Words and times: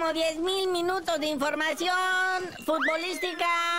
como 0.00 0.14
10 0.14 0.38
mil 0.38 0.68
minutos 0.68 1.20
de 1.20 1.26
información 1.26 1.92
futbolística. 2.64 3.69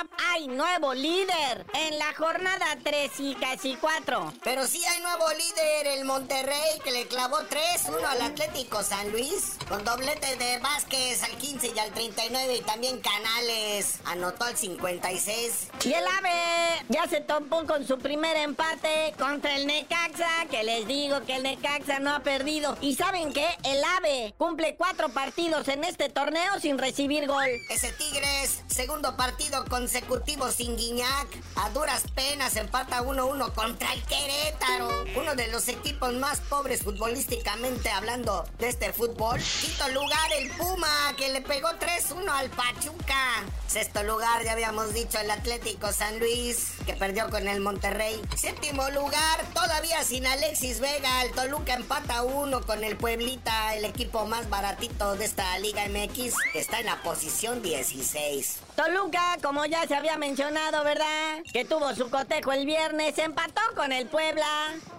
Hay 0.41 0.47
nuevo 0.47 0.95
líder 0.95 1.67
en 1.75 1.99
la 1.99 2.15
jornada 2.15 2.75
3 2.83 3.11
y 3.19 3.35
casi 3.35 3.75
4. 3.75 4.33
Pero 4.43 4.65
sí 4.65 4.83
hay 4.83 4.99
nuevo 5.01 5.25
líder, 5.29 5.99
el 5.99 6.05
Monterrey, 6.05 6.79
que 6.83 6.89
le 6.89 7.05
clavó 7.05 7.37
3-1 7.41 8.03
al 8.03 8.21
Atlético 8.23 8.81
San 8.81 9.11
Luis. 9.11 9.57
Con 9.69 9.85
doblete 9.85 10.35
de 10.37 10.57
Vázquez 10.57 11.21
al 11.21 11.37
15 11.37 11.73
y 11.75 11.77
al 11.77 11.91
39 11.91 12.55
y 12.55 12.61
también 12.61 12.99
Canales 13.01 13.99
anotó 14.05 14.45
al 14.45 14.57
56. 14.57 15.67
Y 15.85 15.93
el 15.93 16.05
AVE 16.07 16.85
ya 16.89 17.07
se 17.07 17.21
topó 17.21 17.67
con 17.67 17.85
su 17.85 17.99
primer 17.99 18.35
empate 18.37 19.13
contra 19.19 19.55
el 19.55 19.67
Necaxa, 19.67 20.47
que 20.49 20.63
les 20.63 20.87
digo 20.87 21.21
que 21.21 21.35
el 21.35 21.43
Necaxa 21.43 21.99
no 21.99 22.15
ha 22.15 22.21
perdido. 22.21 22.75
¿Y 22.81 22.95
saben 22.95 23.31
qué? 23.31 23.45
El 23.63 23.83
AVE 23.83 24.33
cumple 24.39 24.75
cuatro 24.75 25.09
partidos 25.09 25.67
en 25.67 25.83
este 25.83 26.09
torneo 26.09 26.59
sin 26.59 26.79
recibir 26.79 27.27
gol. 27.27 27.47
Ese 27.69 27.91
Tigres, 27.91 28.63
segundo 28.67 29.15
partido 29.15 29.63
consecutivo 29.65 30.30
sin 30.31 30.77
Guiñac. 30.77 31.27
A 31.55 31.69
duras 31.71 32.03
penas 32.15 32.55
empata 32.55 33.01
1-1 33.01 33.53
contra 33.53 33.93
el 33.93 34.01
Querétaro. 34.03 35.03
Uno 35.17 35.35
de 35.35 35.47
los 35.49 35.67
equipos 35.67 36.13
más 36.13 36.39
pobres 36.39 36.83
futbolísticamente 36.83 37.89
hablando 37.89 38.45
de 38.57 38.69
este 38.69 38.93
fútbol. 38.93 39.39
Quinto 39.39 39.89
lugar 39.89 40.31
el 40.39 40.49
Puma, 40.51 41.13
que 41.17 41.29
le 41.29 41.41
pegó 41.41 41.69
3-1 41.69 42.29
al 42.29 42.49
Pachuca. 42.49 43.43
Sexto 43.67 44.03
lugar, 44.03 44.43
ya 44.43 44.53
habíamos 44.53 44.93
dicho, 44.93 45.19
el 45.19 45.31
Atlético 45.31 45.91
San 45.91 46.19
Luis, 46.19 46.71
que 46.85 46.93
perdió 46.93 47.29
con 47.29 47.47
el 47.47 47.59
Monterrey. 47.59 48.21
Séptimo 48.35 48.89
lugar, 48.89 49.45
todavía 49.53 50.03
sin 50.03 50.25
Alexis 50.25 50.79
Vega. 50.79 51.23
El 51.23 51.31
Toluca 51.31 51.73
empata 51.73 52.23
1 52.23 52.65
con 52.65 52.83
el 52.83 52.97
Pueblita, 52.97 53.75
el 53.75 53.85
equipo 53.85 54.25
más 54.25 54.49
baratito 54.49 55.15
de 55.15 55.25
esta 55.25 55.57
Liga 55.59 55.83
MX, 55.87 56.35
que 56.53 56.59
está 56.59 56.79
en 56.79 56.87
la 56.87 57.01
posición 57.03 57.61
16. 57.61 58.59
Toluca, 58.75 59.37
como 59.43 59.65
ya 59.65 59.85
se 59.87 59.95
había 59.95 60.17
mencionado, 60.21 60.83
¿verdad? 60.83 61.39
Que 61.51 61.65
tuvo 61.65 61.95
su 61.95 62.11
cotejo 62.11 62.51
el 62.51 62.67
viernes, 62.67 63.17
empató 63.17 63.59
con 63.75 63.91
el 63.91 64.05
Puebla. 64.05 64.45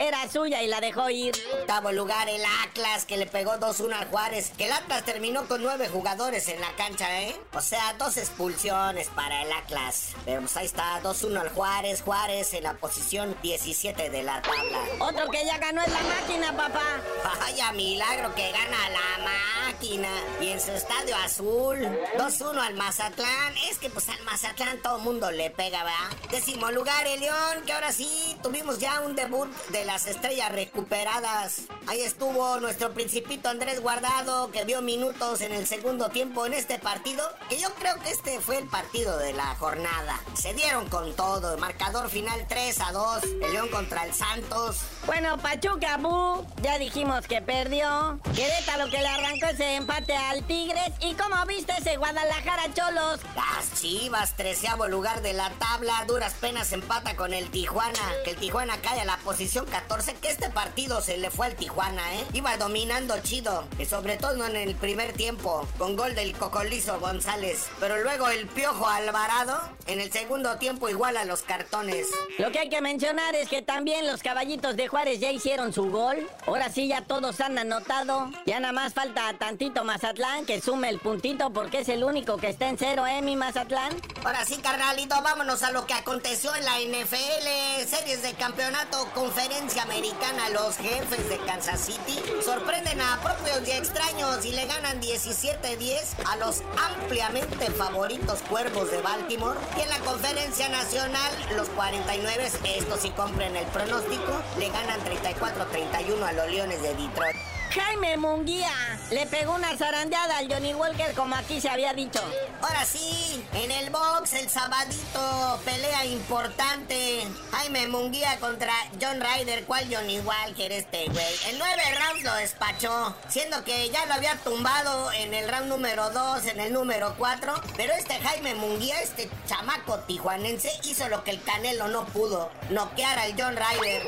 Era 0.00 0.28
suya 0.28 0.62
y 0.62 0.66
la 0.66 0.80
dejó 0.80 1.08
ir. 1.10 1.32
Octavo 1.60 1.92
lugar, 1.92 2.28
el 2.28 2.42
Atlas, 2.64 3.04
que 3.04 3.16
le 3.16 3.26
pegó 3.26 3.52
2-1 3.52 3.92
al 3.92 4.08
Juárez. 4.08 4.50
Que 4.58 4.66
el 4.66 4.72
Atlas 4.72 5.04
terminó 5.04 5.46
con 5.46 5.62
nueve 5.62 5.88
jugadores 5.88 6.48
en 6.48 6.60
la 6.60 6.74
cancha, 6.74 7.22
¿eh? 7.22 7.40
O 7.54 7.60
sea, 7.60 7.94
dos 7.98 8.16
expulsiones 8.16 9.08
para 9.10 9.42
el 9.42 9.52
Atlas. 9.52 10.08
Pero 10.24 10.40
pues 10.40 10.56
ahí 10.56 10.66
está, 10.66 11.00
2-1 11.04 11.40
al 11.40 11.48
Juárez. 11.50 12.02
Juárez 12.02 12.52
en 12.54 12.64
la 12.64 12.74
posición 12.74 13.36
17 13.42 14.10
de 14.10 14.22
la 14.24 14.42
tabla. 14.42 14.80
Otro 14.98 15.30
que 15.30 15.46
ya 15.46 15.56
ganó 15.58 15.82
es 15.82 15.92
la 15.92 16.02
máquina, 16.02 16.56
papá. 16.56 17.00
Vaya 17.40 17.70
milagro 17.70 18.34
que 18.34 18.50
gana 18.50 18.88
la 18.90 19.70
máquina. 19.70 20.08
Y 20.40 20.48
en 20.48 20.60
su 20.60 20.72
estadio 20.72 21.14
azul. 21.14 21.78
2-1 22.18 22.58
al 22.58 22.74
Mazatlán. 22.74 23.56
Es 23.70 23.78
que 23.78 23.88
pues 23.88 24.08
al 24.08 24.20
Mazatlán 24.24 24.82
todo 24.82 24.98
mundo 25.02 25.30
le 25.30 25.50
pega, 25.50 25.84
¿verdad? 25.84 26.16
Décimo 26.30 26.70
lugar, 26.70 27.06
el 27.06 27.20
León, 27.20 27.62
que 27.66 27.72
ahora 27.72 27.92
sí 27.92 28.36
tuvimos 28.42 28.78
ya 28.78 29.00
un 29.00 29.14
debut 29.14 29.48
de 29.68 29.84
las 29.84 30.06
estrellas 30.06 30.50
recuperadas. 30.50 31.62
Ahí 31.86 32.00
estuvo 32.00 32.58
nuestro 32.60 32.92
principito 32.94 33.48
Andrés 33.48 33.80
Guardado, 33.80 34.50
que 34.50 34.64
vio 34.64 34.80
minutos 34.80 35.40
en 35.40 35.52
el 35.52 35.66
segundo 35.66 36.08
tiempo 36.08 36.46
en 36.46 36.54
este 36.54 36.78
partido. 36.78 37.22
Que 37.48 37.60
yo 37.60 37.74
creo 37.74 37.98
que 38.00 38.10
este 38.10 38.40
fue 38.40 38.58
el 38.58 38.68
partido 38.68 39.18
de 39.18 39.32
la 39.32 39.54
jornada. 39.56 40.20
Se 40.34 40.54
dieron 40.54 40.88
con 40.88 41.14
todo. 41.14 41.58
Marcador 41.58 42.08
final 42.08 42.46
3 42.48 42.80
a 42.80 42.92
2. 42.92 43.22
El 43.42 43.52
León 43.52 43.68
contra 43.68 44.04
el 44.04 44.14
Santos. 44.14 44.78
Bueno, 45.06 45.36
Pachuca 45.38 45.96
Bu, 45.98 46.46
ya 46.62 46.78
dijimos 46.78 47.26
que 47.26 47.42
perdió. 47.42 48.18
Querétaro 48.34 48.86
que 48.90 48.98
le 48.98 49.08
arrancó 49.08 49.46
ese 49.46 49.76
empate 49.76 50.14
al 50.14 50.46
Tigres. 50.46 50.92
¿Y 51.00 51.14
cómo 51.14 51.44
viste 51.46 51.72
ese 51.78 51.96
Guadalajara 51.96 52.72
Cholos? 52.72 53.20
Las 53.34 53.80
Chivas, 53.80 54.36
treceavo 54.36 54.86
lugar 54.92 55.22
de 55.22 55.32
la 55.32 55.50
tabla. 55.50 56.04
Duras 56.06 56.34
penas 56.40 56.72
empata 56.72 57.16
con 57.16 57.32
el 57.32 57.50
Tijuana. 57.50 57.98
Que 58.24 58.30
el 58.32 58.36
Tijuana 58.36 58.76
cae 58.82 59.00
a 59.00 59.04
la 59.04 59.16
posición 59.16 59.64
14. 59.66 60.14
Que 60.16 60.28
este 60.30 60.50
partido 60.50 61.00
se 61.00 61.16
le 61.16 61.30
fue 61.30 61.46
al 61.46 61.56
Tijuana, 61.56 62.14
¿eh? 62.14 62.24
Iba 62.34 62.56
dominando 62.58 63.18
chido. 63.22 63.64
Y 63.78 63.86
sobre 63.86 64.18
todo 64.18 64.46
en 64.46 64.54
el 64.54 64.74
primer 64.76 65.14
tiempo. 65.14 65.66
Con 65.78 65.96
gol 65.96 66.14
del 66.14 66.36
Cocolizo 66.36 67.00
González. 67.00 67.66
Pero 67.80 68.02
luego 68.02 68.28
el 68.28 68.46
Piojo 68.46 68.86
Alvarado. 68.86 69.58
En 69.86 69.98
el 69.98 70.12
segundo 70.12 70.56
tiempo 70.58 70.88
igual 70.90 71.16
a 71.16 71.24
los 71.24 71.42
cartones. 71.42 72.06
Lo 72.38 72.52
que 72.52 72.60
hay 72.60 72.68
que 72.68 72.82
mencionar 72.82 73.34
es 73.34 73.48
que 73.48 73.62
también 73.62 74.06
los 74.06 74.22
caballitos 74.22 74.76
de 74.76 74.88
Juárez 74.88 75.18
ya 75.18 75.32
hicieron 75.32 75.72
su 75.72 75.90
gol. 75.90 76.28
Ahora 76.46 76.70
sí 76.70 76.86
ya 76.86 77.00
todos 77.00 77.40
han 77.40 77.58
anotado. 77.58 78.30
Ya 78.44 78.60
nada 78.60 78.74
más 78.74 78.92
falta 78.92 79.32
tantito 79.38 79.84
Mazatlán 79.84 80.44
que 80.44 80.60
sume 80.60 80.90
el 80.90 80.98
puntito 80.98 81.50
porque 81.50 81.80
es 81.80 81.88
el 81.88 82.04
único 82.04 82.36
que 82.36 82.48
está 82.48 82.68
en 82.68 82.76
cero, 82.76 83.06
¿eh, 83.06 83.22
mi 83.22 83.36
Mazatlán? 83.36 83.92
Ahora 84.24 84.44
sí, 84.44 84.56
carnalito, 84.82 85.22
vámonos 85.22 85.62
a 85.62 85.70
lo 85.70 85.86
que 85.86 85.94
aconteció 85.94 86.52
en 86.56 86.64
la 86.64 86.80
NFL. 86.80 87.86
Series 87.86 88.22
de 88.22 88.32
campeonato, 88.34 89.06
conferencia 89.14 89.84
americana. 89.84 90.48
Los 90.48 90.76
jefes 90.76 91.28
de 91.28 91.38
Kansas 91.46 91.80
City 91.80 92.20
sorprenden 92.44 93.00
a 93.00 93.20
propios 93.22 93.60
y 93.66 93.70
extraños 93.70 94.44
y 94.44 94.50
le 94.50 94.66
ganan 94.66 95.00
17-10 95.00 96.00
a 96.26 96.36
los 96.36 96.62
ampliamente 96.76 97.70
favoritos 97.70 98.40
cuervos 98.50 98.90
de 98.90 99.00
Baltimore. 99.02 99.58
Y 99.78 99.82
en 99.82 99.88
la 99.88 100.00
conferencia 100.00 100.68
nacional, 100.68 101.32
los 101.54 101.68
49, 101.68 102.50
estos 102.76 103.00
sí 103.00 103.10
compren 103.10 103.54
el 103.54 103.66
pronóstico, 103.66 104.32
le 104.58 104.68
ganan 104.70 105.00
34-31 105.04 106.26
a 106.26 106.32
los 106.32 106.50
Leones 106.50 106.82
de 106.82 106.94
Detroit. 106.94 107.36
Jaime 107.74 108.18
Munguía 108.18 108.70
le 109.10 109.24
pegó 109.26 109.54
una 109.54 109.74
zarandeada 109.78 110.36
al 110.36 110.52
Johnny 110.52 110.74
Walker 110.74 111.14
como 111.14 111.34
aquí 111.34 111.58
se 111.58 111.70
había 111.70 111.94
dicho. 111.94 112.20
Ahora 112.60 112.84
sí, 112.84 113.42
en 113.54 113.70
el 113.70 113.88
box 113.88 114.34
el 114.34 114.50
sabadito, 114.50 115.58
pelea 115.64 116.04
importante. 116.04 117.26
Jaime 117.50 117.88
Munguía 117.88 118.38
contra 118.40 118.74
John 119.00 119.22
Ryder, 119.22 119.64
¿cuál 119.64 119.86
Johnny 119.90 120.20
Walker 120.20 120.70
este 120.70 121.06
güey? 121.06 121.34
En 121.48 121.58
nueve 121.58 121.82
rounds 121.98 122.24
lo 122.24 122.34
despachó, 122.34 123.16
siendo 123.28 123.64
que 123.64 123.88
ya 123.88 124.04
lo 124.04 124.14
había 124.14 124.36
tumbado 124.36 125.10
en 125.12 125.32
el 125.32 125.48
round 125.48 125.68
número 125.68 126.10
2, 126.10 126.44
en 126.46 126.60
el 126.60 126.74
número 126.74 127.14
4. 127.16 127.54
Pero 127.78 127.94
este 127.94 128.18
Jaime 128.20 128.54
Munguía, 128.54 129.00
este 129.00 129.30
chamaco 129.46 129.98
tijuanense, 130.00 130.70
hizo 130.84 131.08
lo 131.08 131.24
que 131.24 131.30
el 131.30 131.42
Canelo 131.42 131.88
no 131.88 132.04
pudo, 132.04 132.50
noquear 132.68 133.18
al 133.18 133.34
John 133.38 133.56
Ryder. 133.56 134.02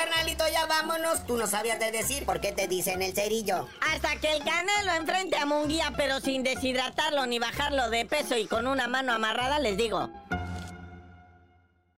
Carnalito, 0.00 0.44
ya 0.50 0.64
vámonos. 0.64 1.26
Tú 1.26 1.36
no 1.36 1.46
sabías 1.46 1.78
de 1.78 1.90
decir 1.90 2.24
por 2.24 2.40
qué 2.40 2.52
te 2.52 2.66
dicen 2.68 3.02
el 3.02 3.12
cerillo. 3.12 3.68
Hasta 3.92 4.16
que 4.16 4.32
el 4.32 4.42
Canelo 4.42 4.94
enfrente 4.96 5.36
a 5.36 5.44
Munguía, 5.44 5.92
pero 5.94 6.20
sin 6.20 6.42
deshidratarlo 6.42 7.26
ni 7.26 7.38
bajarlo 7.38 7.90
de 7.90 8.06
peso 8.06 8.38
y 8.38 8.46
con 8.46 8.66
una 8.66 8.88
mano 8.88 9.12
amarrada, 9.12 9.58
les 9.58 9.76
digo. 9.76 10.08